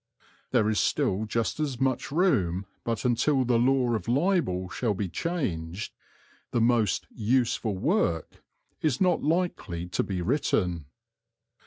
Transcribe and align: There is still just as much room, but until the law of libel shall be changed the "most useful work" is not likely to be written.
There 0.49 0.67
is 0.67 0.79
still 0.79 1.25
just 1.25 1.59
as 1.59 1.79
much 1.79 2.09
room, 2.09 2.65
but 2.83 3.05
until 3.05 3.45
the 3.45 3.59
law 3.59 3.93
of 3.93 4.07
libel 4.07 4.67
shall 4.69 4.95
be 4.95 5.07
changed 5.07 5.93
the 6.49 6.59
"most 6.59 7.05
useful 7.11 7.77
work" 7.77 8.43
is 8.81 8.99
not 8.99 9.21
likely 9.21 9.87
to 9.89 10.01
be 10.01 10.23
written. 10.23 10.85